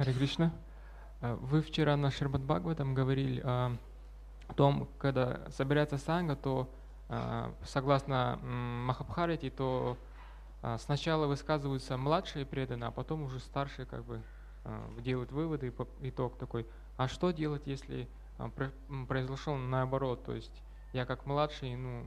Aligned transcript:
Харе 0.00 0.14
Кришна. 0.14 0.50
Э, 1.20 1.34
Вы 1.42 1.60
вчера 1.60 1.94
на 1.94 2.10
Шербат 2.10 2.40
Бхагаватам 2.40 2.94
говорили 2.94 3.42
о 3.44 3.76
том, 4.56 4.88
когда 4.96 5.46
собирается 5.50 5.98
санга, 5.98 6.36
то 6.36 6.70
э, 7.10 7.52
согласно 7.66 8.38
Махабхарате, 8.42 9.50
то 9.50 9.98
э, 10.62 10.78
сначала 10.80 11.26
высказываются 11.26 11.98
младшие 11.98 12.46
преданные, 12.46 12.88
а 12.88 12.90
потом 12.92 13.24
уже 13.24 13.40
старшие 13.40 13.84
как 13.84 14.06
бы 14.06 14.22
делают 15.00 15.32
выводы 15.32 15.66
и 16.00 16.08
итог 16.08 16.38
такой. 16.38 16.66
А 16.96 17.06
что 17.06 17.30
делать, 17.30 17.66
если 17.66 18.08
про- 18.56 18.72
м, 18.88 19.06
произошло 19.06 19.58
наоборот? 19.58 20.24
То 20.24 20.32
есть 20.32 20.62
я 20.94 21.04
как 21.04 21.26
младший, 21.26 21.76
ну, 21.76 22.06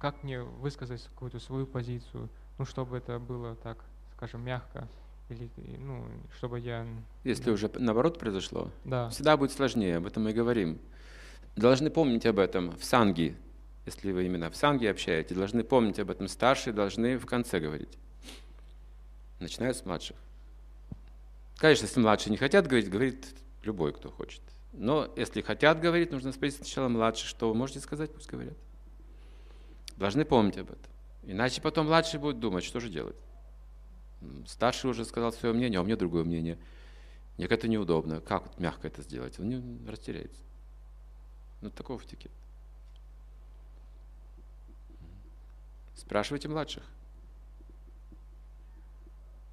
как 0.00 0.22
мне 0.22 0.40
высказать 0.40 1.02
какую-то 1.08 1.40
свою 1.40 1.66
позицию, 1.66 2.30
ну, 2.56 2.64
чтобы 2.64 2.96
это 2.96 3.18
было 3.18 3.54
так, 3.54 3.84
скажем, 4.16 4.42
мягко, 4.42 4.88
или, 5.28 5.50
ну, 5.78 6.04
чтобы 6.36 6.58
я... 6.60 6.86
Если 7.24 7.44
Да. 7.44 7.52
уже 7.52 7.70
наоборот 7.74 8.18
произошло, 8.18 8.70
Да. 8.84 9.08
всегда 9.10 9.36
будет 9.36 9.52
сложнее, 9.52 9.96
об 9.96 10.06
этом 10.06 10.24
мы 10.24 10.30
и 10.30 10.34
говорим. 10.34 10.78
Должны 11.56 11.90
помнить 11.90 12.24
об 12.26 12.38
этом 12.38 12.76
в 12.76 12.84
санге, 12.84 13.36
если 13.84 14.12
вы 14.12 14.26
именно 14.26 14.50
в 14.50 14.56
санге 14.56 14.90
общаетесь, 14.90 15.36
должны 15.36 15.64
помнить 15.64 15.98
об 15.98 16.10
этом 16.10 16.28
старшие, 16.28 16.72
должны 16.72 17.18
в 17.18 17.26
конце 17.26 17.60
говорить. 17.60 17.98
Начинают 19.40 19.76
с 19.76 19.84
младших. 19.84 20.16
Конечно, 21.56 21.86
если 21.86 22.00
младшие 22.00 22.30
не 22.30 22.36
хотят 22.36 22.66
говорить, 22.66 22.90
говорит 22.90 23.26
любой, 23.62 23.92
кто 23.92 24.10
хочет. 24.10 24.40
Но 24.72 25.12
если 25.16 25.40
хотят 25.40 25.80
говорить, 25.80 26.12
нужно 26.12 26.32
спросить 26.32 26.58
сначала 26.58 26.88
младших, 26.88 27.28
что 27.28 27.48
вы 27.48 27.54
можете 27.54 27.80
сказать, 27.80 28.12
пусть 28.12 28.28
говорят. 28.30 28.54
Должны 29.96 30.24
помнить 30.24 30.56
об 30.58 30.70
этом. 30.70 30.92
Иначе 31.24 31.60
потом 31.60 31.86
младшие 31.86 32.20
будут 32.20 32.38
думать, 32.40 32.64
что 32.64 32.78
же 32.80 32.88
делать. 32.88 33.16
Старший 34.46 34.90
уже 34.90 35.04
сказал 35.04 35.32
свое 35.32 35.54
мнение, 35.54 35.78
а 35.78 35.82
у 35.82 35.84
меня 35.84 35.96
другое 35.96 36.24
мнение. 36.24 36.58
Мне 37.36 37.46
это 37.46 37.68
неудобно. 37.68 38.20
Как 38.20 38.58
мягко 38.58 38.88
это 38.88 39.02
сделать? 39.02 39.38
Он 39.38 39.86
растеряется. 39.86 40.42
Ну, 41.60 41.70
такого 41.70 42.00
этикет. 42.02 42.32
Спрашивайте 45.94 46.48
младших. 46.48 46.84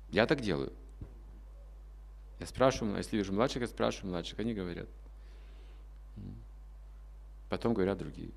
Я 0.09 0.25
так 0.25 0.41
делаю. 0.41 0.71
Я 2.39 2.45
спрашиваю, 2.47 2.97
если 2.97 3.17
вижу 3.17 3.33
младших, 3.33 3.61
я 3.61 3.67
спрашиваю 3.67 4.11
младших, 4.11 4.39
они 4.39 4.53
говорят. 4.53 4.87
Потом 7.49 7.73
говорят 7.73 7.97
другие. 7.97 8.31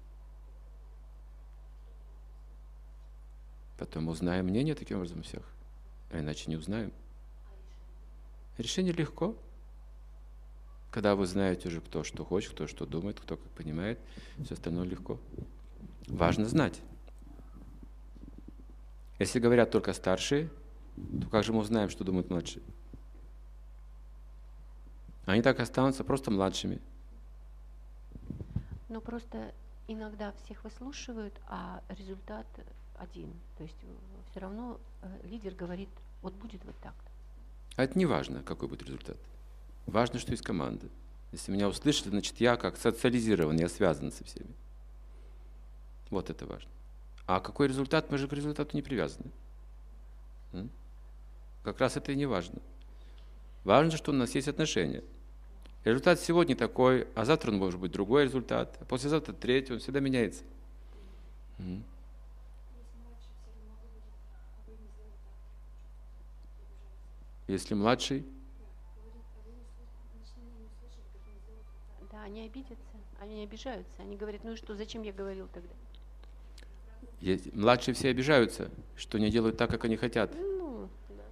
Потом 3.78 4.08
узнаем 4.08 4.46
мнение 4.46 4.74
таким 4.74 4.98
образом 4.98 5.22
всех. 5.22 5.42
А 6.10 6.20
иначе 6.20 6.50
не 6.50 6.56
узнаем. 6.56 6.92
Решение 8.56 8.92
легко. 8.92 9.36
Когда 10.90 11.14
вы 11.14 11.26
знаете 11.26 11.68
уже, 11.68 11.80
кто 11.80 12.02
что 12.02 12.24
хочет, 12.24 12.52
кто 12.52 12.66
что 12.66 12.86
думает, 12.86 13.20
кто 13.20 13.36
как 13.36 13.50
понимает, 13.50 13.98
все 14.42 14.54
остальное 14.54 14.86
легко. 14.86 15.18
Важно 16.06 16.46
знать. 16.46 16.80
Если 19.18 19.38
говорят 19.38 19.70
только 19.70 19.92
старшие, 19.92 20.48
то 21.20 21.28
как 21.28 21.44
же 21.44 21.52
мы 21.52 21.60
узнаем, 21.60 21.90
что 21.90 22.04
думают 22.04 22.30
младшие? 22.30 22.62
Они 25.26 25.42
так 25.42 25.60
останутся 25.60 26.04
просто 26.04 26.30
младшими. 26.30 26.80
Но 28.88 29.02
просто 29.02 29.52
иногда 29.86 30.32
всех 30.44 30.64
выслушивают, 30.64 31.34
а 31.48 31.82
результат 31.90 32.46
один. 32.98 33.32
То 33.56 33.64
есть 33.64 33.76
все 34.30 34.40
равно 34.40 34.80
э, 35.02 35.20
лидер 35.24 35.54
говорит, 35.54 35.88
вот 36.22 36.34
будет 36.34 36.64
вот 36.64 36.76
так. 36.82 36.94
А 37.76 37.84
это 37.84 37.98
не 37.98 38.06
важно, 38.06 38.42
какой 38.42 38.68
будет 38.68 38.82
результат. 38.82 39.16
Важно, 39.86 40.18
что 40.18 40.32
есть 40.32 40.42
команда. 40.42 40.86
Если 41.32 41.52
меня 41.52 41.68
услышали, 41.68 42.08
значит, 42.10 42.40
я 42.40 42.56
как 42.56 42.76
социализирован, 42.76 43.56
я 43.56 43.68
связан 43.68 44.12
со 44.12 44.24
всеми. 44.24 44.50
Вот 46.10 46.30
это 46.30 46.46
важно. 46.46 46.70
А 47.26 47.40
какой 47.40 47.68
результат, 47.68 48.10
мы 48.10 48.18
же 48.18 48.28
к 48.28 48.32
результату 48.32 48.76
не 48.76 48.82
привязаны. 48.82 49.30
Как 51.62 51.80
раз 51.80 51.96
это 51.96 52.12
и 52.12 52.16
не 52.16 52.26
важно. 52.26 52.60
Важно, 53.64 53.96
что 53.96 54.12
у 54.12 54.14
нас 54.14 54.34
есть 54.34 54.48
отношения. 54.48 55.04
Результат 55.84 56.20
сегодня 56.20 56.56
такой, 56.56 57.06
а 57.14 57.24
завтра 57.24 57.50
он 57.50 57.58
может 57.58 57.78
быть 57.78 57.92
другой 57.92 58.24
результат, 58.24 58.76
а 58.80 58.84
послезавтра 58.84 59.32
третий, 59.32 59.74
он 59.74 59.78
всегда 59.78 60.00
меняется. 60.00 60.42
Если 67.48 67.74
младший, 67.74 68.26
Да, 72.12 72.22
они 72.22 72.42
обидятся, 72.46 72.96
они 73.20 73.36
не 73.36 73.44
обижаются. 73.44 73.92
Они 73.98 74.16
говорят, 74.16 74.42
ну 74.44 74.52
и 74.52 74.56
что, 74.56 74.74
зачем 74.74 75.02
я 75.02 75.12
говорил 75.12 75.48
тогда? 75.48 75.68
есть- 77.20 77.52
младшие 77.54 77.94
все 77.94 78.10
обижаются, 78.10 78.70
что 78.96 79.18
не 79.18 79.30
делают 79.30 79.56
так, 79.56 79.70
как 79.70 79.84
они 79.84 79.96
хотят. 79.96 80.34
Ну, 80.34 80.88
да. 81.08 81.24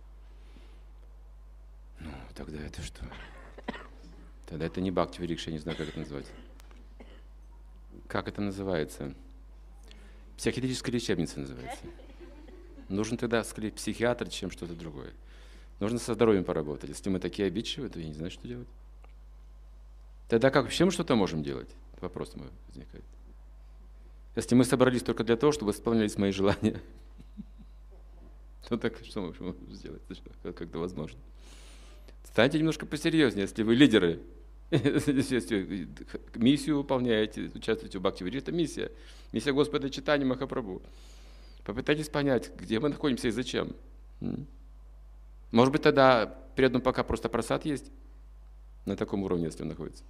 Ну, 2.00 2.10
тогда 2.34 2.60
это 2.60 2.82
что? 2.82 3.05
Тогда 4.47 4.66
это 4.66 4.81
не 4.81 4.91
бхакти 4.91 5.21
я 5.21 5.53
не 5.53 5.59
знаю, 5.59 5.76
как 5.78 5.88
это 5.88 5.99
назвать. 5.99 6.26
Как 8.06 8.28
это 8.28 8.41
называется? 8.41 9.15
Психиатрическая 10.37 10.93
лечебница 10.94 11.41
называется. 11.41 11.84
Нужен 12.88 13.16
тогда 13.16 13.43
скорее 13.44 13.72
психиатр, 13.72 14.28
чем 14.28 14.50
что-то 14.50 14.75
другое. 14.75 15.12
Нужно 15.81 15.98
со 15.98 16.14
здоровьем 16.14 16.44
поработать. 16.44 16.88
Если 16.88 17.10
мы 17.10 17.20
такие 17.20 17.48
обидчивые, 17.48 17.91
то 17.91 17.98
я 17.98 18.06
не 18.06 18.14
знаю, 18.14 18.31
что 18.31 18.47
делать. 18.48 18.69
Тогда 20.28 20.50
как 20.50 20.64
вообще 20.64 20.84
мы 20.84 20.91
что-то 20.91 21.14
можем 21.14 21.42
делать? 21.42 21.69
Вопрос 22.00 22.34
мой 22.34 22.48
возникает. 22.69 23.04
Если 24.34 24.54
мы 24.54 24.64
собрались 24.64 25.03
только 25.03 25.25
для 25.25 25.37
того, 25.37 25.53
чтобы 25.53 25.72
исполнялись 25.72 26.16
мои 26.16 26.31
желания, 26.31 26.81
то 28.69 28.76
так 28.76 28.98
что 29.04 29.20
мы 29.20 29.34
можем 29.38 29.75
сделать? 29.75 30.03
Это 30.09 30.14
что, 30.14 30.31
Как 30.42 30.62
это 30.62 30.78
возможно? 30.78 31.19
Станьте 32.25 32.58
немножко 32.58 32.84
посерьезнее, 32.87 33.43
если 33.43 33.62
вы 33.62 33.75
лидеры. 33.75 34.20
Если 34.70 35.88
миссию 36.34 36.78
выполняете, 36.78 37.53
участвуете 37.54 37.98
в 37.98 38.03
Бхакти 38.03 38.25
это 38.37 38.50
миссия. 38.50 38.91
Миссия 39.32 39.53
Господа 39.53 39.88
Читания 39.91 40.26
Махапрабху. 40.26 40.82
Попытайтесь 41.64 42.08
понять, 42.08 42.50
где 42.58 42.81
мы 42.81 42.88
находимся 42.88 43.28
и 43.28 43.31
зачем. 43.31 43.76
Может 45.56 45.72
быть, 45.72 45.81
тогда 45.81 46.27
перед 46.55 46.72
ним 46.72 46.83
пока 46.83 47.03
просто 47.03 47.31
просад 47.31 47.65
есть 47.65 47.91
на 48.84 48.94
таком 48.94 49.22
уровне, 49.22 49.47
если 49.47 49.62
он 49.62 49.71
находится. 49.71 50.05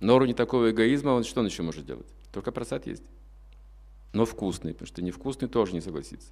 На 0.00 0.12
уровне 0.12 0.34
такого 0.34 0.70
эгоизма 0.70 1.12
он 1.12 1.24
что 1.24 1.40
он 1.40 1.46
еще 1.46 1.62
может 1.62 1.86
делать? 1.86 2.04
Только 2.30 2.52
просад 2.52 2.86
есть. 2.86 3.02
Но 4.12 4.26
вкусный, 4.26 4.74
потому 4.74 4.86
что 4.86 5.00
невкусный 5.00 5.48
тоже 5.48 5.72
не 5.72 5.80
согласится. 5.80 6.28